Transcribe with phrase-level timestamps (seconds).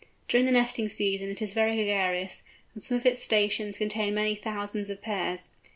[0.27, 2.41] During the nesting season it is very gregarious,
[2.73, 5.49] and some of its stations contain many thousands of pairs.